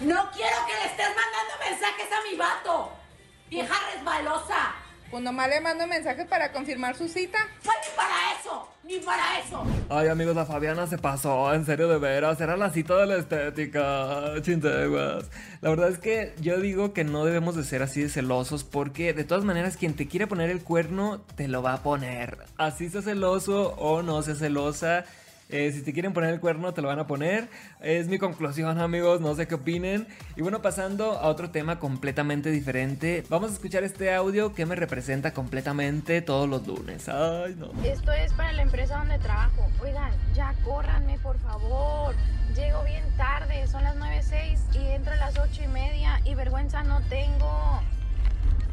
No 0.00 0.30
quiero 0.32 0.56
que 0.66 0.74
le 0.74 0.86
estés 0.86 1.08
mandando 1.08 1.54
mensajes 1.68 2.08
a 2.10 2.30
mi 2.30 2.36
vato. 2.36 2.92
Vieja 3.48 3.74
resbalosa. 3.94 4.89
Pues 5.10 5.24
nomás 5.24 5.48
le 5.48 5.60
mando 5.60 5.86
mensaje 5.88 6.24
para 6.24 6.52
confirmar 6.52 6.96
su 6.96 7.08
cita. 7.08 7.38
No, 7.64 7.72
ni 7.72 7.96
para 7.96 8.40
eso, 8.40 8.68
ni 8.84 8.98
para 9.00 9.40
eso. 9.40 9.64
Ay, 9.88 10.06
amigos, 10.06 10.36
la 10.36 10.46
Fabiana 10.46 10.86
se 10.86 10.98
pasó, 10.98 11.52
en 11.52 11.66
serio, 11.66 11.88
de 11.88 11.98
veras. 11.98 12.40
Era 12.40 12.56
la 12.56 12.70
cita 12.70 12.96
de 12.96 13.06
la 13.06 13.16
estética, 13.16 14.34
chinteguas. 14.40 15.28
La 15.62 15.70
verdad 15.70 15.88
es 15.88 15.98
que 15.98 16.32
yo 16.40 16.60
digo 16.60 16.92
que 16.92 17.02
no 17.02 17.24
debemos 17.24 17.56
de 17.56 17.64
ser 17.64 17.82
así 17.82 18.02
de 18.02 18.08
celosos 18.08 18.62
porque, 18.62 19.12
de 19.12 19.24
todas 19.24 19.44
maneras, 19.44 19.76
quien 19.76 19.94
te 19.94 20.06
quiere 20.06 20.28
poner 20.28 20.48
el 20.48 20.62
cuerno, 20.62 21.20
te 21.34 21.48
lo 21.48 21.60
va 21.60 21.74
a 21.74 21.82
poner. 21.82 22.38
Así 22.56 22.88
sea 22.88 23.02
celoso 23.02 23.74
o 23.78 24.02
no 24.02 24.22
sea 24.22 24.36
celosa. 24.36 25.04
Eh, 25.52 25.72
si 25.72 25.82
te 25.82 25.92
quieren 25.92 26.12
poner 26.12 26.30
el 26.30 26.40
cuerno, 26.40 26.72
te 26.72 26.82
lo 26.82 26.88
van 26.88 26.98
a 26.98 27.06
poner. 27.06 27.48
Es 27.80 28.08
mi 28.08 28.18
conclusión, 28.18 28.78
amigos. 28.78 29.20
No 29.20 29.34
sé 29.34 29.48
qué 29.48 29.56
opinen. 29.56 30.06
Y 30.36 30.42
bueno, 30.42 30.62
pasando 30.62 31.12
a 31.12 31.28
otro 31.28 31.50
tema 31.50 31.78
completamente 31.78 32.50
diferente. 32.50 33.24
Vamos 33.28 33.50
a 33.50 33.54
escuchar 33.54 33.82
este 33.82 34.14
audio 34.14 34.54
que 34.54 34.66
me 34.66 34.76
representa 34.76 35.32
completamente 35.32 36.22
todos 36.22 36.48
los 36.48 36.66
lunes. 36.66 37.08
Ay, 37.08 37.56
no. 37.56 37.70
Esto 37.84 38.12
es 38.12 38.32
para 38.34 38.52
la 38.52 38.62
empresa 38.62 38.98
donde 38.98 39.18
trabajo. 39.18 39.68
Oigan, 39.82 40.12
ya 40.34 40.54
córranme, 40.64 41.18
por 41.18 41.38
favor. 41.40 42.14
Llego 42.54 42.82
bien 42.84 43.04
tarde, 43.16 43.66
son 43.66 43.84
las 43.84 43.96
9.06 43.96 44.58
y 44.74 44.88
entro 44.92 45.12
a 45.12 45.16
las 45.16 45.38
8 45.38 45.64
y 45.64 45.68
media 45.68 46.20
y 46.24 46.34
vergüenza 46.34 46.82
no 46.82 47.00
tengo. 47.08 47.80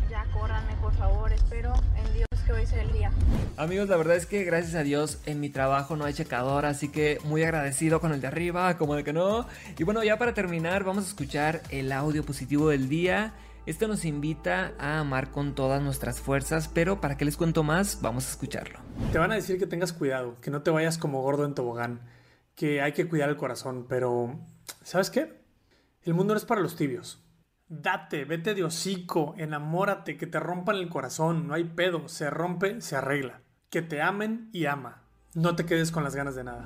Ya 0.10 0.26
córranme, 0.34 0.74
por 0.82 0.94
favor. 0.96 1.32
Espero 1.32 1.74
en 1.98 2.14
Dios 2.14 2.27
que 2.48 2.54
hoy 2.54 2.66
sea 2.66 2.82
el 2.82 2.94
día. 2.94 3.12
Amigos, 3.58 3.90
la 3.90 3.98
verdad 3.98 4.16
es 4.16 4.26
que 4.26 4.46
gracias 4.46 4.76
a 4.76 4.84
Dios 4.84 5.20
en 5.26 5.42
mi 5.42 5.50
trabajo 5.50 5.98
no 5.98 6.06
hay 6.06 6.14
checador, 6.14 6.66
así 6.66 6.90
que 6.90 7.20
muy 7.26 7.44
agradecido 7.44 8.00
con 8.00 8.14
el 8.14 8.22
de 8.22 8.28
arriba, 8.28 8.78
como 8.78 8.96
de 8.96 9.04
que 9.04 9.12
no. 9.12 9.46
Y 9.78 9.84
bueno, 9.84 10.02
ya 10.04 10.18
para 10.18 10.34
terminar, 10.34 10.86
vamos 10.86 11.04
a 11.06 11.08
escuchar 11.08 11.62
el 11.70 11.92
audio 11.92 12.24
positivo 12.24 12.70
del 12.70 12.88
día. 12.88 13.34
Este 13.66 13.86
nos 13.86 14.06
invita 14.06 14.72
a 14.80 15.00
amar 15.00 15.32
con 15.32 15.56
todas 15.56 15.82
nuestras 15.82 16.22
fuerzas, 16.22 16.70
pero 16.74 17.02
para 17.02 17.18
que 17.18 17.26
les 17.26 17.36
cuento 17.36 17.64
más, 17.64 18.02
vamos 18.02 18.26
a 18.28 18.32
escucharlo. 18.32 18.80
Te 19.12 19.18
van 19.18 19.34
a 19.34 19.36
decir 19.36 19.60
que 19.60 19.68
tengas 19.68 19.92
cuidado, 19.92 20.40
que 20.40 20.50
no 20.50 20.62
te 20.62 20.72
vayas 20.72 20.98
como 20.98 21.22
gordo 21.22 21.44
en 21.44 21.54
tobogán, 21.54 22.00
que 22.56 22.82
hay 22.82 22.94
que 22.94 23.10
cuidar 23.10 23.28
el 23.28 23.36
corazón, 23.36 23.88
pero 23.90 24.40
¿sabes 24.84 25.10
qué? 25.10 25.42
El 26.04 26.14
mundo 26.14 26.34
no 26.34 26.38
es 26.38 26.46
para 26.46 26.62
los 26.62 26.78
tibios. 26.78 27.22
Date, 27.70 28.24
vete 28.24 28.56
de 28.56 28.64
hocico, 28.64 29.36
enamórate, 29.38 30.16
que 30.16 30.26
te 30.26 30.40
rompan 30.40 30.78
el 30.78 30.88
corazón, 30.88 31.48
no 31.48 31.54
hay 31.54 31.66
pedo, 31.66 32.08
se 32.08 32.30
rompe, 32.30 32.80
se 32.80 32.96
arregla. 32.96 33.42
Que 33.70 33.82
te 33.82 34.02
amen 34.02 34.50
y 34.54 34.68
ama. 34.68 35.04
No 35.34 35.56
te 35.58 35.66
quedes 35.66 35.92
con 35.92 36.06
las 36.06 36.16
ganas 36.16 36.36
de 36.36 36.46
nada. 36.46 36.66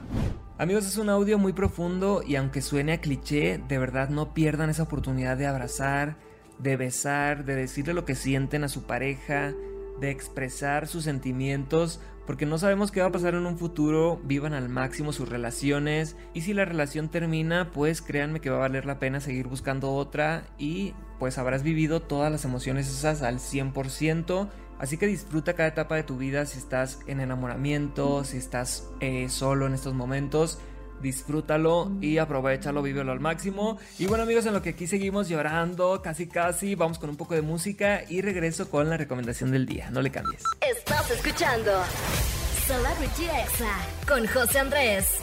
Amigos, 0.60 0.86
es 0.86 0.98
un 0.98 1.10
audio 1.10 1.39
muy 1.39 1.53
profundo 1.53 2.22
y 2.25 2.36
aunque 2.36 2.62
suene 2.62 2.93
a 2.93 3.01
cliché, 3.01 3.60
de 3.67 3.79
verdad 3.79 4.10
no 4.10 4.36
pierdan 4.36 4.70
esa 4.70 4.84
oportunidad 4.84 5.38
de 5.38 5.48
abrazar, 5.48 6.17
de 6.60 6.77
besar, 6.77 7.46
de 7.46 7.55
decirle 7.55 7.96
lo 7.96 8.05
que 8.05 8.13
sienten 8.13 8.63
a 8.63 8.70
su 8.70 8.84
pareja, 8.84 9.53
de 10.01 10.10
expresar 10.10 10.88
sus 10.88 11.05
sentimientos, 11.05 12.01
porque 12.25 12.46
no 12.46 12.58
sabemos 12.58 12.91
qué 12.91 13.01
va 13.01 13.08
a 13.08 13.12
pasar 13.12 13.36
en 13.36 13.46
un 13.46 13.58
futuro, 13.58 14.20
vivan 14.24 14.53
al 14.53 14.67
máximo 14.67 15.13
sus 15.13 15.29
relaciones 15.29 16.17
y 16.34 16.41
si 16.41 16.53
la 16.53 16.65
relación 16.65 17.10
termina, 17.10 17.72
pues 17.72 18.01
créanme 18.01 18.41
que 18.41 18.50
va 18.50 18.58
a 18.58 18.62
valer 18.62 18.86
la 18.86 19.00
pena 19.00 19.22
seguir 19.22 19.48
buscando 19.48 19.93
otra 19.93 20.43
y 20.58 20.93
pues 21.20 21.38
habrás 21.38 21.63
vivido 21.63 22.01
todas 22.01 22.31
las 22.31 22.43
emociones 22.43 22.89
esas 22.89 23.22
al 23.22 23.38
100%, 23.39 24.50
así 24.79 24.98
que 24.98 25.08
disfruta 25.08 25.53
cada 25.53 25.70
etapa 25.70 25.96
de 25.96 26.03
tu 26.03 26.17
vida 26.17 26.46
si 26.46 26.58
estás 26.58 27.00
en 27.05 27.20
enamoramiento, 27.20 28.24
si 28.24 28.38
estás 28.38 28.89
eh, 29.00 29.29
solo 29.29 29.67
en 29.67 29.74
estos 29.74 29.93
momentos 29.93 30.60
disfrútalo 31.01 31.91
y 32.01 32.17
aprovechalo, 32.17 32.81
vívelo 32.81 33.12
al 33.12 33.20
máximo. 33.20 33.79
Y 33.98 34.05
bueno 34.05 34.24
amigos, 34.24 34.46
en 34.46 34.53
lo 34.53 34.62
que 34.62 34.70
aquí 34.70 34.88
seguimos 34.88 35.29
llorando, 35.29 36.01
casi 36.01 36.27
casi, 36.27 36.75
vamos 36.75 37.00
con 37.00 37.10
un 37.10 37.17
poco 37.17 37.36
de 37.36 37.41
música 37.41 38.03
y 38.08 38.22
regreso 38.22 38.70
con 38.70 38.89
la 38.89 38.98
recomendación 38.98 39.51
del 39.51 39.65
día. 39.65 39.89
No 39.91 40.01
le 40.01 40.12
cambies. 40.12 40.43
Estás 40.62 41.10
escuchando 41.12 41.72
Celebrity 42.65 43.25
Exa 43.25 43.77
con 44.08 44.27
José 44.27 44.60
Andrés. 44.60 45.20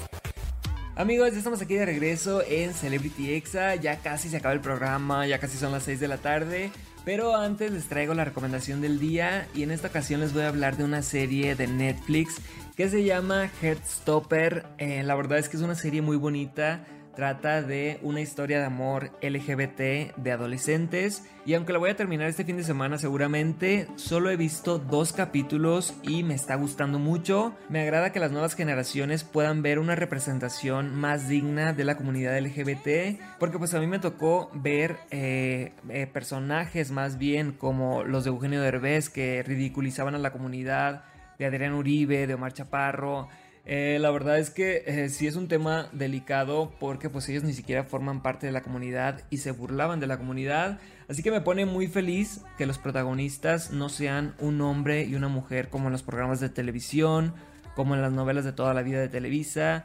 Amigos, 0.97 1.31
ya 1.31 1.39
estamos 1.39 1.63
aquí 1.63 1.75
de 1.75 1.87
regreso 1.87 2.43
en 2.45 2.75
Celebrity 2.75 3.33
Exa. 3.33 3.77
Ya 3.77 4.01
casi 4.01 4.29
se 4.29 4.39
acaba 4.39 4.53
el 4.53 4.61
programa, 4.61 5.27
ya 5.29 5.39
casi 5.39 5.57
son 5.57 5.71
las 5.71 5.85
6 5.85 6.01
de 6.01 6.09
la 6.09 6.19
tarde. 6.19 6.73
Pero 7.09 7.35
antes 7.35 7.73
les 7.73 7.89
traigo 7.89 8.13
la 8.13 8.27
recomendación 8.27 8.83
del 8.83 8.99
día 8.99 9.49
y 9.55 9.63
en 9.63 9.71
esta 9.71 9.89
ocasión 9.89 10.21
les 10.21 10.35
voy 10.35 10.43
a 10.43 10.49
hablar 10.49 10.77
de 10.77 10.85
una 10.85 11.01
serie 11.01 11.55
de 11.55 11.67
Netflix 11.67 12.35
que 12.77 12.91
se 12.91 13.03
llama 13.03 13.51
Heartstopper. 13.63 14.67
Eh, 14.77 15.03
la 15.05 15.15
verdad 15.15 15.39
es 15.39 15.49
que 15.49 15.57
es 15.57 15.63
una 15.63 15.75
serie 15.75 16.03
muy 16.03 16.19
bonita. 16.19 16.85
Trata 17.15 17.63
de 17.63 17.99
una 18.03 18.21
historia 18.21 18.59
de 18.59 18.65
amor 18.65 19.11
LGBT 19.23 20.17
de 20.17 20.33
adolescentes 20.33 21.25
y 21.45 21.55
aunque 21.55 21.73
la 21.73 21.79
voy 21.79 21.91
a 21.91 21.97
terminar 21.97 22.29
este 22.29 22.45
fin 22.45 22.57
de 22.57 22.63
semana 22.63 22.99
seguramente, 22.99 23.89
solo 23.97 24.31
he 24.31 24.37
visto 24.37 24.79
dos 24.79 25.13
capítulos 25.13 25.95
y 26.03 26.23
me 26.23 26.35
está 26.35 26.55
gustando 26.55 26.99
mucho. 26.99 27.57
Me 27.69 27.81
agrada 27.81 28.13
que 28.13 28.21
las 28.21 28.31
nuevas 28.31 28.55
generaciones 28.55 29.25
puedan 29.25 29.63
ver 29.63 29.79
una 29.79 29.95
representación 29.95 30.95
más 30.95 31.29
digna 31.29 31.73
de 31.73 31.85
la 31.85 31.97
comunidad 31.97 32.39
LGBT 32.39 33.21
porque 33.39 33.59
pues 33.59 33.75
a 33.75 33.81
mí 33.81 33.87
me 33.87 33.99
tocó 33.99 34.51
ver 34.55 34.99
eh, 35.11 35.73
eh, 35.89 36.07
personajes 36.07 36.91
más 36.91 37.19
bien 37.19 37.53
como 37.53 38.05
los 38.05 38.25
de 38.25 38.31
Eugenio 38.31 38.61
Derbez 38.61 39.09
que 39.09 39.43
ridiculizaban 39.43 40.15
a 40.15 40.19
la 40.19 40.33
comunidad, 40.33 41.05
de 41.39 41.47
Adrián 41.47 41.75
Uribe, 41.75 42.27
de 42.27 42.35
Omar 42.35 42.53
Chaparro. 42.53 43.29
Eh, 43.71 43.99
la 44.01 44.11
verdad 44.11 44.39
es 44.39 44.49
que 44.49 44.83
eh, 44.87 45.11
sí 45.11 45.27
es 45.27 45.37
un 45.37 45.47
tema 45.47 45.91
delicado 45.93 46.73
porque 46.81 47.11
pues 47.11 47.29
ellos 47.29 47.45
ni 47.45 47.53
siquiera 47.53 47.85
forman 47.85 48.23
parte 48.23 48.47
de 48.47 48.53
la 48.53 48.63
comunidad 48.63 49.21
y 49.29 49.37
se 49.39 49.51
burlaban 49.51 50.01
de 50.01 50.07
la 50.07 50.17
comunidad. 50.17 50.79
Así 51.07 51.23
que 51.23 51.31
me 51.31 51.43
pone 51.43 51.67
muy 51.67 51.87
feliz 51.87 52.41
que 52.57 52.65
los 52.65 52.79
protagonistas 52.79 53.71
no 53.71 53.91
sean 53.91 54.35
un 54.39 54.63
hombre 54.63 55.05
y 55.05 55.15
una 55.17 55.29
mujer 55.29 55.69
como 55.69 55.89
en 55.89 55.93
los 55.93 56.03
programas 56.03 56.41
de 56.41 56.49
televisión, 56.49 57.35
como 57.77 57.95
en 57.95 58.01
las 58.01 58.11
novelas 58.11 58.47
de 58.47 58.53
toda 58.53 58.73
la 58.73 58.83
vida 58.83 59.01
de 59.01 59.11
Televisa. 59.11 59.85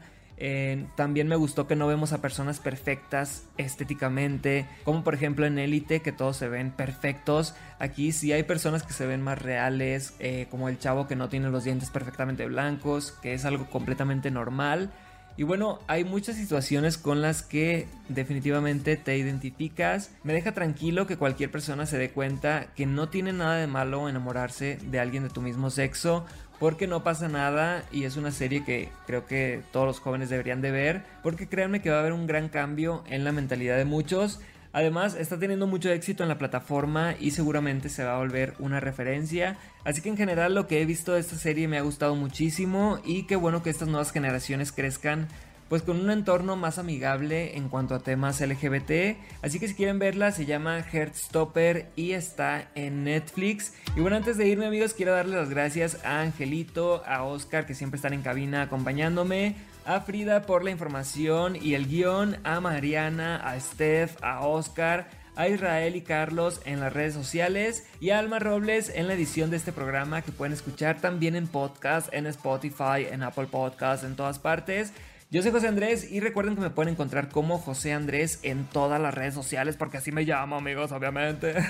También 0.96 1.28
me 1.28 1.36
gustó 1.36 1.66
que 1.66 1.76
no 1.76 1.86
vemos 1.86 2.12
a 2.12 2.20
personas 2.20 2.58
perfectas 2.58 3.44
estéticamente, 3.56 4.66
como 4.84 5.04
por 5.04 5.14
ejemplo 5.14 5.46
en 5.46 5.58
Élite, 5.58 6.00
que 6.00 6.12
todos 6.12 6.36
se 6.36 6.48
ven 6.48 6.70
perfectos. 6.70 7.54
Aquí 7.78 8.12
sí 8.12 8.32
hay 8.32 8.42
personas 8.42 8.82
que 8.82 8.92
se 8.92 9.06
ven 9.06 9.22
más 9.22 9.40
reales, 9.40 10.14
eh, 10.18 10.46
como 10.50 10.68
el 10.68 10.78
chavo 10.78 11.06
que 11.06 11.16
no 11.16 11.28
tiene 11.28 11.50
los 11.50 11.64
dientes 11.64 11.90
perfectamente 11.90 12.46
blancos, 12.46 13.12
que 13.22 13.34
es 13.34 13.44
algo 13.44 13.70
completamente 13.70 14.30
normal. 14.30 14.90
Y 15.36 15.42
bueno, 15.42 15.80
hay 15.88 16.04
muchas 16.04 16.36
situaciones 16.36 16.96
con 16.96 17.20
las 17.20 17.42
que 17.42 17.88
definitivamente 18.08 18.96
te 18.96 19.18
identificas. 19.18 20.12
Me 20.22 20.32
deja 20.32 20.52
tranquilo 20.52 21.08
que 21.08 21.16
cualquier 21.16 21.50
persona 21.50 21.86
se 21.86 21.98
dé 21.98 22.10
cuenta 22.10 22.68
que 22.76 22.86
no 22.86 23.08
tiene 23.08 23.32
nada 23.32 23.56
de 23.56 23.66
malo 23.66 24.08
enamorarse 24.08 24.78
de 24.90 25.00
alguien 25.00 25.24
de 25.24 25.30
tu 25.30 25.42
mismo 25.42 25.70
sexo. 25.70 26.24
Porque 26.60 26.86
no 26.86 27.02
pasa 27.02 27.28
nada 27.28 27.84
y 27.90 28.04
es 28.04 28.16
una 28.16 28.30
serie 28.30 28.64
que 28.64 28.88
creo 29.06 29.26
que 29.26 29.62
todos 29.72 29.86
los 29.86 30.00
jóvenes 30.00 30.30
deberían 30.30 30.62
de 30.62 30.70
ver. 30.70 31.02
Porque 31.22 31.48
créanme 31.48 31.82
que 31.82 31.90
va 31.90 31.96
a 31.96 32.00
haber 32.00 32.12
un 32.12 32.26
gran 32.26 32.48
cambio 32.48 33.04
en 33.08 33.24
la 33.24 33.32
mentalidad 33.32 33.76
de 33.76 33.84
muchos. 33.84 34.40
Además, 34.72 35.14
está 35.14 35.38
teniendo 35.38 35.68
mucho 35.68 35.88
éxito 35.90 36.24
en 36.24 36.28
la 36.28 36.36
plataforma 36.36 37.14
y 37.20 37.30
seguramente 37.30 37.88
se 37.88 38.02
va 38.02 38.14
a 38.14 38.18
volver 38.18 38.54
una 38.58 38.80
referencia. 38.80 39.56
Así 39.84 40.02
que 40.02 40.08
en 40.08 40.16
general 40.16 40.54
lo 40.54 40.66
que 40.66 40.82
he 40.82 40.84
visto 40.84 41.12
de 41.12 41.20
esta 41.20 41.36
serie 41.36 41.68
me 41.68 41.78
ha 41.78 41.82
gustado 41.82 42.16
muchísimo 42.16 42.98
y 43.04 43.24
qué 43.28 43.36
bueno 43.36 43.62
que 43.62 43.70
estas 43.70 43.86
nuevas 43.86 44.10
generaciones 44.10 44.72
crezcan 44.72 45.28
pues 45.68 45.82
con 45.82 46.00
un 46.00 46.10
entorno 46.10 46.56
más 46.56 46.78
amigable 46.78 47.56
en 47.56 47.68
cuanto 47.68 47.94
a 47.94 48.00
temas 48.00 48.40
LGBT. 48.40 49.16
Así 49.42 49.58
que 49.58 49.68
si 49.68 49.74
quieren 49.74 49.98
verla, 49.98 50.32
se 50.32 50.46
llama 50.46 50.80
Heartstopper 50.80 51.90
y 51.96 52.12
está 52.12 52.68
en 52.74 53.04
Netflix. 53.04 53.74
Y 53.96 54.00
bueno, 54.00 54.16
antes 54.16 54.36
de 54.36 54.46
irme 54.46 54.66
amigos, 54.66 54.94
quiero 54.94 55.12
darle 55.12 55.36
las 55.36 55.50
gracias 55.50 56.04
a 56.04 56.20
Angelito, 56.20 57.02
a 57.06 57.24
Oscar 57.24 57.66
que 57.66 57.74
siempre 57.74 57.96
están 57.96 58.12
en 58.12 58.22
cabina 58.22 58.62
acompañándome, 58.62 59.56
a 59.84 60.00
Frida 60.00 60.42
por 60.42 60.64
la 60.64 60.70
información 60.70 61.56
y 61.56 61.74
el 61.74 61.86
guion, 61.86 62.38
a 62.44 62.60
Mariana, 62.60 63.36
a 63.36 63.58
Steph, 63.60 64.16
a 64.22 64.46
Oscar 64.46 65.08
a 65.36 65.48
Israel 65.48 65.96
y 65.96 66.02
Carlos 66.02 66.60
en 66.64 66.80
las 66.80 66.92
redes 66.92 67.14
sociales 67.14 67.86
y 68.00 68.10
a 68.10 68.18
Alma 68.18 68.38
Robles 68.38 68.90
en 68.94 69.08
la 69.08 69.14
edición 69.14 69.50
de 69.50 69.56
este 69.56 69.72
programa 69.72 70.22
que 70.22 70.32
pueden 70.32 70.52
escuchar 70.52 71.00
también 71.00 71.36
en 71.36 71.48
podcast, 71.48 72.12
en 72.12 72.26
Spotify, 72.26 73.06
en 73.10 73.22
Apple 73.22 73.46
Podcast, 73.46 74.04
en 74.04 74.16
todas 74.16 74.38
partes. 74.38 74.92
Yo 75.34 75.42
soy 75.42 75.50
José 75.50 75.66
Andrés 75.66 76.12
y 76.12 76.20
recuerden 76.20 76.54
que 76.54 76.60
me 76.60 76.70
pueden 76.70 76.92
encontrar 76.92 77.28
como 77.28 77.58
José 77.58 77.92
Andrés 77.92 78.38
en 78.44 78.66
todas 78.66 79.00
las 79.00 79.12
redes 79.12 79.34
sociales 79.34 79.74
porque 79.76 79.96
así 79.96 80.12
me 80.12 80.22
llamo 80.22 80.54
amigos, 80.54 80.92
obviamente. 80.92 81.56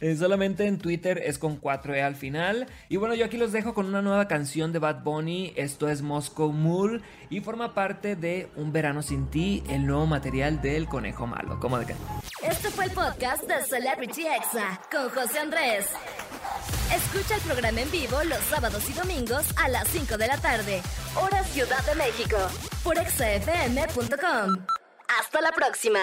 Eh, 0.00 0.16
solamente 0.16 0.66
en 0.66 0.78
Twitter 0.78 1.22
es 1.24 1.38
con 1.38 1.60
4E 1.60 2.02
al 2.02 2.16
final. 2.16 2.66
Y 2.88 2.96
bueno, 2.96 3.14
yo 3.14 3.26
aquí 3.26 3.36
los 3.36 3.52
dejo 3.52 3.74
con 3.74 3.86
una 3.86 4.02
nueva 4.02 4.26
canción 4.26 4.72
de 4.72 4.78
Bad 4.80 5.04
Bunny. 5.04 5.52
Esto 5.56 5.88
es 5.88 6.02
Moscow 6.02 6.50
Mule 6.52 7.02
y 7.30 7.40
forma 7.40 7.74
parte 7.74 8.16
de 8.16 8.48
Un 8.56 8.72
Verano 8.72 9.02
Sin 9.02 9.26
Ti, 9.28 9.62
el 9.68 9.86
nuevo 9.86 10.06
material 10.06 10.60
del 10.62 10.86
Conejo 10.86 11.26
Malo. 11.26 11.60
¿Cómo 11.60 11.78
de 11.78 11.86
qué? 11.86 11.94
Este 12.42 12.70
fue 12.70 12.86
el 12.86 12.90
podcast 12.90 13.44
de 13.44 13.62
Celebrity 13.62 14.26
Exa 14.26 14.80
con 14.90 15.10
José 15.10 15.38
Andrés. 15.38 15.86
Escucha 16.92 17.36
el 17.36 17.42
programa 17.42 17.80
en 17.80 17.90
vivo 17.90 18.24
los 18.24 18.40
sábados 18.50 18.88
y 18.88 18.94
domingos 18.94 19.46
a 19.56 19.68
las 19.68 19.86
5 19.88 20.16
de 20.16 20.26
la 20.26 20.38
tarde, 20.38 20.82
hora 21.20 21.43
Ciudad 21.54 21.84
de 21.86 21.94
México, 21.94 22.36
por 22.82 22.98
exafm.com. 22.98 24.66
Hasta 25.06 25.40
la 25.40 25.52
próxima. 25.52 26.00